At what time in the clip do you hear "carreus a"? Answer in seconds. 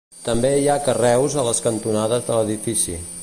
0.87-1.45